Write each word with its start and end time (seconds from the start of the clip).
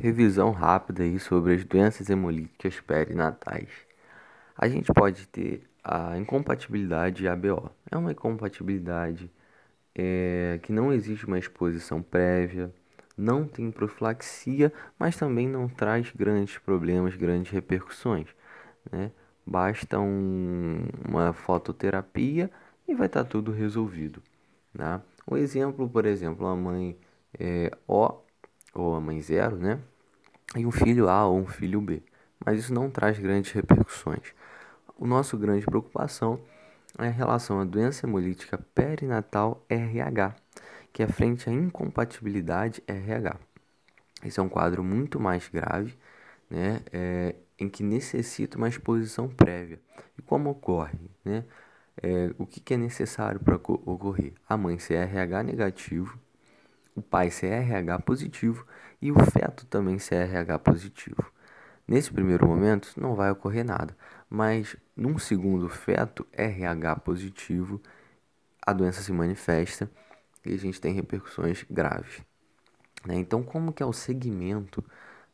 Revisão 0.00 0.50
rápida 0.50 1.02
aí 1.02 1.18
sobre 1.18 1.52
as 1.52 1.62
doenças 1.62 2.08
hemolíticas 2.08 2.80
perinatais. 2.80 3.68
A 4.56 4.66
gente 4.66 4.90
pode 4.94 5.28
ter 5.28 5.68
a 5.84 6.16
incompatibilidade 6.16 7.28
ABO. 7.28 7.70
É 7.90 7.98
uma 7.98 8.12
incompatibilidade 8.12 9.30
é, 9.94 10.58
que 10.62 10.72
não 10.72 10.90
existe 10.90 11.26
uma 11.26 11.38
exposição 11.38 12.00
prévia, 12.00 12.72
não 13.14 13.46
tem 13.46 13.70
profilaxia, 13.70 14.72
mas 14.98 15.18
também 15.18 15.46
não 15.46 15.68
traz 15.68 16.10
grandes 16.12 16.56
problemas, 16.56 17.14
grandes 17.14 17.52
repercussões. 17.52 18.28
Né? 18.90 19.12
Basta 19.46 20.00
um, 20.00 20.78
uma 21.06 21.34
fototerapia 21.34 22.50
e 22.88 22.94
vai 22.94 23.06
estar 23.06 23.24
tá 23.24 23.28
tudo 23.28 23.52
resolvido. 23.52 24.22
Né? 24.72 24.98
O 25.26 25.36
exemplo, 25.36 25.86
por 25.86 26.06
exemplo, 26.06 26.46
a 26.46 26.56
mãe 26.56 26.96
é, 27.38 27.70
O 27.86 28.29
ou 28.74 28.94
a 28.94 29.00
mãe 29.00 29.20
zero, 29.20 29.56
né? 29.56 29.80
E 30.56 30.66
um 30.66 30.70
filho 30.70 31.08
A 31.08 31.26
ou 31.26 31.38
um 31.38 31.46
filho 31.46 31.80
B. 31.80 32.02
Mas 32.44 32.58
isso 32.60 32.72
não 32.72 32.90
traz 32.90 33.18
grandes 33.18 33.52
repercussões. 33.52 34.34
O 34.96 35.06
nosso 35.06 35.36
grande 35.36 35.64
preocupação 35.64 36.40
é 36.98 37.06
em 37.06 37.12
relação 37.12 37.60
à 37.60 37.64
doença 37.64 38.06
hemolítica 38.06 38.58
perinatal 38.74 39.64
RH, 39.68 40.34
que 40.92 41.02
é 41.02 41.08
frente 41.08 41.48
à 41.48 41.52
incompatibilidade 41.52 42.82
RH. 42.86 43.36
Esse 44.24 44.40
é 44.40 44.42
um 44.42 44.48
quadro 44.48 44.82
muito 44.82 45.18
mais 45.18 45.48
grave, 45.48 45.96
né? 46.50 46.80
É, 46.92 47.34
em 47.58 47.68
que 47.68 47.82
necessita 47.82 48.56
uma 48.56 48.68
exposição 48.68 49.28
prévia. 49.28 49.80
E 50.18 50.22
como 50.22 50.50
ocorre, 50.50 50.98
né? 51.24 51.44
É, 52.02 52.30
o 52.38 52.46
que, 52.46 52.60
que 52.60 52.74
é 52.74 52.76
necessário 52.76 53.40
para 53.40 53.56
ocorrer? 53.56 54.32
A 54.48 54.56
mãe 54.56 54.78
ser 54.78 54.94
RH 54.94 55.42
negativo, 55.42 56.18
o 57.00 57.02
pai 57.02 57.30
CRH 57.30 57.98
positivo 58.04 58.66
e 59.00 59.10
o 59.10 59.18
feto 59.18 59.64
também 59.66 59.96
CRH 59.96 60.58
positivo. 60.58 61.32
Nesse 61.88 62.12
primeiro 62.12 62.46
momento 62.46 62.92
não 62.96 63.14
vai 63.14 63.30
ocorrer 63.30 63.64
nada, 63.64 63.96
mas 64.28 64.76
num 64.94 65.18
segundo 65.18 65.68
feto 65.68 66.26
RH 66.32 66.96
positivo, 66.96 67.80
a 68.64 68.72
doença 68.72 69.00
se 69.00 69.10
manifesta 69.12 69.90
e 70.44 70.52
a 70.52 70.56
gente 70.58 70.80
tem 70.80 70.92
repercussões 70.92 71.64
graves. 71.68 72.22
Né? 73.04 73.16
Então, 73.16 73.42
como 73.42 73.72
que 73.72 73.82
é 73.82 73.86
o 73.86 73.92
segmento 73.92 74.84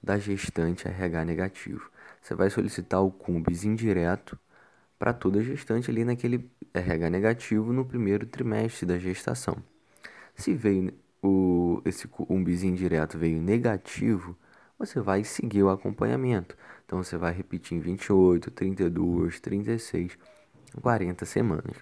da 0.00 0.18
gestante 0.18 0.86
RH 0.86 1.24
negativo? 1.24 1.90
Você 2.22 2.34
vai 2.34 2.48
solicitar 2.48 3.02
o 3.02 3.10
CUMBIS 3.10 3.64
indireto 3.64 4.38
para 4.98 5.12
toda 5.12 5.42
gestante 5.42 5.90
ali 5.90 6.04
naquele 6.04 6.48
RH 6.72 7.10
negativo 7.10 7.72
no 7.72 7.84
primeiro 7.84 8.24
trimestre 8.24 8.86
da 8.86 8.98
gestação. 8.98 9.56
Se 10.34 10.54
veio 10.54 10.94
o, 11.26 11.82
esse 11.84 12.08
umbizinho 12.28 12.76
direto 12.76 13.18
veio 13.18 13.40
negativo, 13.40 14.36
você 14.78 15.00
vai 15.00 15.24
seguir 15.24 15.62
o 15.62 15.70
acompanhamento. 15.70 16.56
Então 16.84 17.02
você 17.02 17.16
vai 17.16 17.32
repetir 17.32 17.76
em 17.76 17.80
28, 17.80 18.50
32, 18.50 19.40
36, 19.40 20.18
40 20.80 21.24
semanas. 21.24 21.76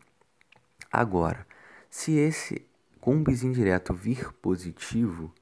Agora, 0.90 1.46
se 1.90 2.12
esse 2.12 2.66
umbizinho 3.06 3.52
direto 3.52 3.92
vir 3.92 4.32
positivo, 4.34 5.32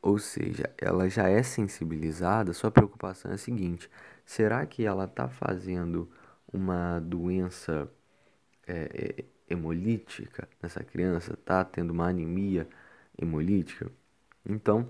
ou 0.00 0.18
seja, 0.18 0.70
ela 0.78 1.08
já 1.08 1.28
é 1.28 1.42
sensibilizada, 1.42 2.52
sua 2.52 2.70
preocupação 2.70 3.30
é 3.30 3.34
a 3.34 3.38
seguinte: 3.38 3.90
será 4.24 4.64
que 4.66 4.84
ela 4.84 5.04
está 5.04 5.28
fazendo 5.28 6.10
uma 6.52 7.00
doença 7.00 7.90
é, 8.66 9.24
hemolítica 9.48 10.48
nessa 10.62 10.82
criança? 10.82 11.34
Está 11.34 11.64
tendo 11.64 11.90
uma 11.90 12.08
anemia? 12.08 12.68
Hemolítica. 13.20 13.90
Então, 14.46 14.88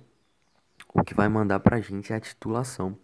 o 0.94 1.02
que 1.02 1.14
vai 1.14 1.28
mandar 1.28 1.60
para 1.60 1.76
a 1.76 1.80
gente 1.80 2.12
é 2.12 2.16
a 2.16 2.20
titulação. 2.20 2.96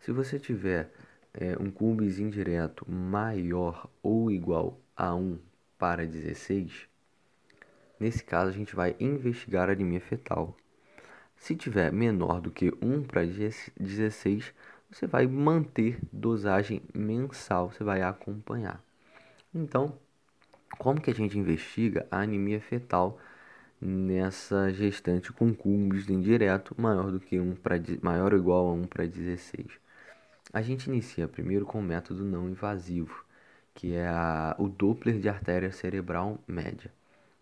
Se 0.00 0.12
você 0.12 0.38
tiver 0.38 0.92
é, 1.34 1.56
um 1.60 1.70
cumbizinho 1.70 2.30
direto 2.30 2.90
maior 2.90 3.88
ou 4.02 4.30
igual 4.30 4.80
a 4.96 5.14
1 5.14 5.38
para 5.78 6.06
16, 6.06 6.88
nesse 7.98 8.24
caso 8.24 8.50
a 8.50 8.54
gente 8.54 8.74
vai 8.74 8.96
investigar 8.98 9.68
a 9.68 9.72
anemia 9.72 10.00
fetal. 10.00 10.56
Se 11.36 11.56
tiver 11.56 11.92
menor 11.92 12.40
do 12.40 12.50
que 12.50 12.72
1 12.82 13.02
para 13.04 13.22
16, 13.24 14.52
você 14.90 15.06
vai 15.06 15.26
manter 15.26 15.98
dosagem 16.12 16.82
mensal, 16.92 17.70
você 17.70 17.84
vai 17.84 18.02
acompanhar. 18.02 18.82
Então, 19.54 19.98
como 20.78 21.00
que 21.00 21.10
a 21.10 21.14
gente 21.14 21.38
investiga 21.38 22.06
a 22.10 22.20
anemia 22.20 22.60
fetal 22.60 23.18
nessa 23.80 24.70
gestante 24.72 25.32
com 25.32 25.54
cumbis 25.54 26.08
indireto 26.10 26.74
maior 26.78 27.10
do 27.10 27.18
que 27.18 27.40
1 27.40 27.56
para 27.56 27.76
maior 28.02 28.34
ou 28.34 28.38
igual 28.38 28.68
a 28.68 28.72
1 28.74 28.84
para 28.84 29.06
16. 29.06 29.66
A 30.52 30.60
gente 30.60 30.88
inicia 30.88 31.28
primeiro 31.28 31.64
com 31.64 31.78
o 31.80 31.82
método 31.82 32.24
não 32.24 32.48
invasivo, 32.48 33.24
que 33.74 33.94
é 33.94 34.06
a, 34.08 34.54
o 34.58 34.68
Doppler 34.68 35.18
de 35.18 35.28
artéria 35.28 35.72
cerebral 35.72 36.38
média. 36.46 36.92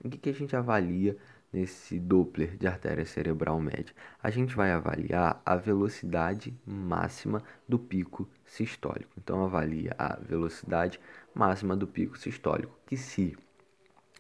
O 0.05 0.09
que, 0.09 0.19
que 0.19 0.31
a 0.31 0.35
gente 0.35 0.55
avalia 0.55 1.17
nesse 1.53 1.99
Doppler 1.99 2.57
de 2.57 2.67
artéria 2.69 3.05
cerebral 3.05 3.59
média? 3.61 3.95
A 4.23 4.31
gente 4.31 4.55
vai 4.55 4.71
avaliar 4.71 5.43
a 5.45 5.57
velocidade 5.57 6.55
máxima 6.65 7.43
do 7.69 7.79
pico 7.79 8.29
sistólico. 8.45 9.11
Então 9.17 9.45
avalia 9.45 9.95
a 9.99 10.17
velocidade 10.17 11.01
máxima 11.35 11.75
do 11.75 11.87
pico 11.87 12.17
sistólico, 12.17 12.79
que 12.87 12.97
se 12.97 13.37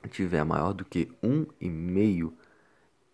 tiver 0.06 0.44
maior 0.44 0.72
do 0.72 0.84
que 0.84 1.06
1,5, 1.22 2.32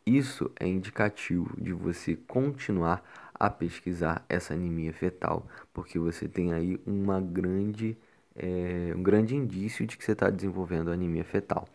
isso 0.07 0.51
é 0.61 0.67
indicativo 0.67 1.55
de 1.59 1.73
você 1.73 2.15
continuar 2.15 3.03
a 3.35 3.49
pesquisar 3.49 4.25
essa 4.29 4.53
anemia 4.55 4.93
fetal, 4.93 5.47
porque 5.73 5.99
você 5.99 6.29
tem 6.29 6.53
aí 6.53 6.79
uma 6.87 7.21
grande, 7.21 7.97
é, 8.37 8.93
um 8.95 9.03
grande 9.03 9.35
indício 9.35 9.87
de 9.87 9.97
que 9.97 10.05
você 10.05 10.13
está 10.13 10.29
desenvolvendo 10.29 10.91
anemia 10.91 11.25
fetal. 11.25 11.67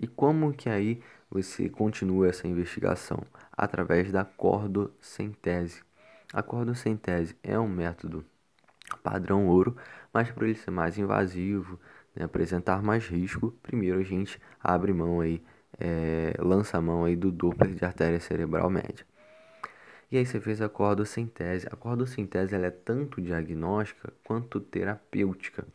E 0.00 0.06
como 0.06 0.52
que 0.52 0.68
aí 0.68 1.00
você 1.30 1.68
continua 1.68 2.28
essa 2.28 2.46
investigação? 2.46 3.22
Através 3.52 4.10
da 4.10 4.24
cordocentese. 4.24 5.82
A 6.32 6.42
cordocentese 6.42 7.36
é 7.42 7.58
um 7.58 7.68
método 7.68 8.24
padrão 9.02 9.46
ouro, 9.46 9.76
mas 10.12 10.30
para 10.30 10.46
ele 10.46 10.54
ser 10.54 10.70
mais 10.70 10.98
invasivo, 10.98 11.78
né, 12.18 12.24
apresentar 12.24 12.82
mais 12.82 13.06
risco, 13.06 13.52
primeiro 13.62 14.00
a 14.00 14.02
gente 14.02 14.40
abre 14.60 14.92
mão 14.92 15.20
aí, 15.20 15.40
é, 15.78 16.34
lança 16.40 16.80
mão 16.80 17.04
aí 17.04 17.14
do 17.14 17.30
Doppler 17.30 17.74
de 17.74 17.84
artéria 17.84 18.18
cerebral 18.18 18.68
média. 18.68 19.06
E 20.10 20.16
aí 20.16 20.26
você 20.26 20.40
fez 20.40 20.60
a 20.60 20.68
cordocentese. 20.68 21.68
A 21.70 21.76
cordocentese 21.76 22.54
ela 22.54 22.66
é 22.66 22.70
tanto 22.70 23.20
diagnóstica 23.20 24.12
quanto 24.24 24.58
terapêutica, 24.58 25.66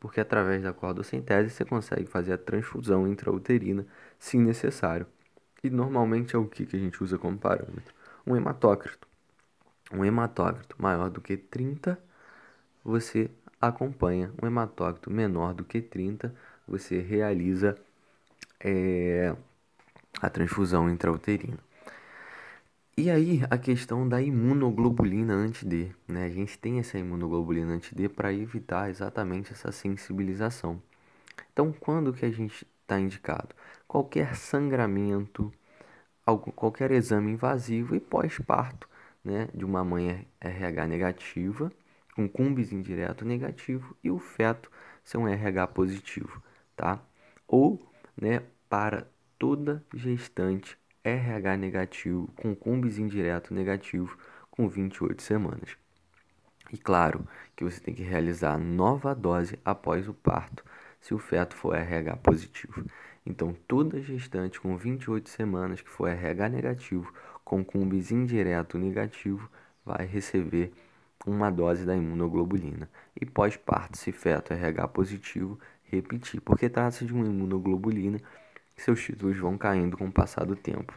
porque 0.00 0.20
através 0.20 0.62
da 0.62 0.72
cordocentese 0.72 1.50
você 1.50 1.64
consegue 1.64 2.06
fazer 2.06 2.32
a 2.32 2.38
transfusão 2.38 3.06
intrauterina 3.06 3.86
se 4.18 4.38
necessário. 4.38 5.06
E 5.62 5.70
normalmente 5.70 6.34
é 6.34 6.38
o 6.38 6.46
que, 6.46 6.66
que 6.66 6.74
a 6.76 6.78
gente 6.78 7.02
usa 7.04 7.16
como 7.18 7.38
parâmetro? 7.38 7.94
Um 8.26 8.34
hematócrito. 8.34 9.06
Um 9.92 10.04
hematócrito 10.04 10.74
maior 10.80 11.10
do 11.10 11.20
que 11.20 11.36
30, 11.36 11.98
você 12.82 13.30
acompanha 13.62 14.32
um 14.42 14.46
hematócrito 14.46 15.10
menor 15.10 15.54
do 15.54 15.64
que 15.64 15.80
30, 15.80 16.34
você 16.66 17.00
realiza 17.00 17.78
é, 18.60 19.34
a 20.20 20.28
transfusão 20.28 20.90
intrauterina. 20.90 21.58
E 22.96 23.10
aí 23.10 23.42
a 23.48 23.56
questão 23.56 24.06
da 24.06 24.20
imunoglobulina 24.20 25.32
anti-D, 25.32 25.92
né? 26.06 26.24
A 26.24 26.28
gente 26.28 26.58
tem 26.58 26.78
essa 26.78 26.98
imunoglobulina 26.98 27.72
anti-D 27.72 28.08
para 28.08 28.32
evitar 28.32 28.90
exatamente 28.90 29.52
essa 29.52 29.72
sensibilização. 29.72 30.82
Então, 31.52 31.72
quando 31.72 32.12
que 32.12 32.26
a 32.26 32.30
gente 32.30 32.66
está 32.82 33.00
indicado? 33.00 33.54
Qualquer 33.88 34.36
sangramento, 34.36 35.52
qualquer 36.54 36.90
exame 36.90 37.32
invasivo 37.32 37.94
e 37.96 38.00
pós-parto, 38.00 38.88
né, 39.24 39.48
de 39.54 39.64
uma 39.64 39.84
mãe 39.84 40.26
RH 40.40 40.86
negativa 40.86 41.72
um 42.16 42.28
cumbis 42.28 42.72
indireto 42.72 43.24
negativo 43.24 43.96
e 44.02 44.10
o 44.10 44.18
feto 44.18 44.70
ser 45.02 45.18
um 45.18 45.28
RH 45.28 45.66
positivo, 45.68 46.42
tá? 46.76 47.00
Ou, 47.46 47.80
né, 48.20 48.42
para 48.68 49.06
toda 49.38 49.84
gestante 49.94 50.78
RH 51.02 51.56
negativo 51.56 52.28
com 52.36 52.54
cumbis 52.54 52.98
indireto 52.98 53.52
negativo 53.52 54.16
com 54.50 54.68
28 54.68 55.22
semanas. 55.22 55.76
E 56.72 56.78
claro 56.78 57.26
que 57.56 57.64
você 57.64 57.80
tem 57.80 57.94
que 57.94 58.02
realizar 58.02 58.58
nova 58.58 59.14
dose 59.14 59.58
após 59.64 60.08
o 60.08 60.14
parto, 60.14 60.64
se 61.00 61.12
o 61.12 61.18
feto 61.18 61.54
for 61.54 61.74
RH 61.74 62.16
positivo. 62.16 62.84
Então, 63.26 63.54
toda 63.66 64.00
gestante 64.00 64.60
com 64.60 64.76
28 64.76 65.28
semanas 65.28 65.80
que 65.80 65.90
for 65.90 66.08
RH 66.08 66.48
negativo 66.48 67.12
com 67.44 67.64
cumbis 67.64 68.10
indireto 68.10 68.78
negativo 68.78 69.50
vai 69.84 70.06
receber 70.06 70.72
uma 71.26 71.50
dose 71.50 71.84
da 71.84 71.94
imunoglobulina. 71.96 72.88
E 73.20 73.24
pós-parto, 73.24 73.96
se 73.98 74.12
feto 74.12 74.52
RH 74.52 74.88
positivo, 74.88 75.58
repetir, 75.84 76.40
porque 76.40 76.68
trata-se 76.68 77.04
de 77.04 77.12
uma 77.12 77.26
imunoglobulina 77.26 78.18
seus 78.76 79.02
títulos 79.02 79.38
vão 79.38 79.56
caindo 79.56 79.96
com 79.96 80.06
o 80.06 80.12
passar 80.12 80.44
do 80.44 80.56
tempo. 80.56 80.92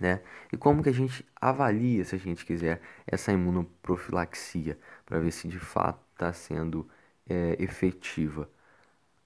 né? 0.00 0.20
E 0.52 0.56
como 0.56 0.82
que 0.82 0.88
a 0.88 0.92
gente 0.92 1.24
avalia, 1.40 2.04
se 2.04 2.14
a 2.14 2.18
gente 2.18 2.44
quiser, 2.44 2.80
essa 3.06 3.32
imunoprofilaxia 3.32 4.78
para 5.06 5.20
ver 5.20 5.30
se 5.30 5.48
de 5.48 5.58
fato 5.58 6.00
está 6.12 6.32
sendo 6.32 6.88
é, 7.28 7.56
efetiva? 7.58 8.48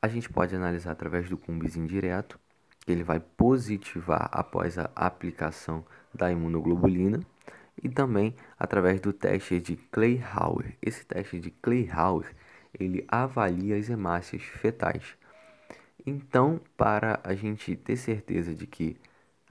A 0.00 0.08
gente 0.08 0.28
pode 0.28 0.54
analisar 0.54 0.92
através 0.92 1.28
do 1.28 1.36
cumbis 1.36 1.76
indireto, 1.76 2.38
que 2.80 2.92
ele 2.92 3.02
vai 3.02 3.20
positivar 3.20 4.28
após 4.32 4.78
a 4.78 4.90
aplicação 4.94 5.84
da 6.14 6.30
imunoglobulina, 6.30 7.20
e 7.82 7.88
também 7.88 8.34
através 8.58 9.00
do 9.00 9.12
teste 9.12 9.60
de 9.60 9.76
Clay-Hauer. 9.76 10.74
Esse 10.82 11.04
teste 11.04 11.40
de 11.40 11.50
Clay-Hauer, 11.50 12.34
ele 12.78 13.04
avalia 13.08 13.76
as 13.76 13.88
hemácias 13.88 14.42
fetais. 14.42 15.16
Então, 16.06 16.60
para 16.76 17.20
a 17.22 17.34
gente 17.34 17.76
ter 17.76 17.96
certeza 17.96 18.54
de 18.54 18.66
que 18.66 18.96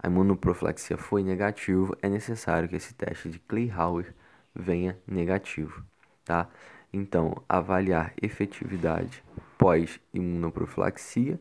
a 0.01 0.07
imunoprofilaxia 0.07 0.97
foi 0.97 1.23
negativo, 1.23 1.95
é 2.01 2.09
necessário 2.09 2.69
que 2.69 2.75
esse 2.75 2.93
teste 2.93 3.29
de 3.29 3.39
Clay-Hauer 3.39 4.13
venha 4.55 4.97
negativo, 5.07 5.83
tá? 6.23 6.47
Então, 6.91 7.43
avaliar 7.47 8.13
efetividade 8.21 9.23
pós-imunoprofilaxia, 9.57 11.39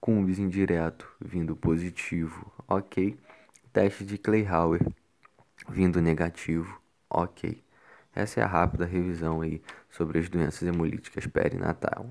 cumbis 0.00 0.38
indireto 0.38 1.10
vindo 1.20 1.56
positivo, 1.56 2.52
ok. 2.68 3.18
Teste 3.72 4.04
de 4.04 4.18
Clay-Hauer 4.18 4.80
vindo 5.68 6.00
negativo, 6.00 6.80
ok. 7.10 7.62
Essa 8.14 8.40
é 8.40 8.42
a 8.44 8.46
rápida 8.46 8.84
revisão 8.86 9.40
aí 9.40 9.62
sobre 9.90 10.18
as 10.20 10.28
doenças 10.28 10.62
hemolíticas 10.62 11.26
perinatal. 11.26 12.10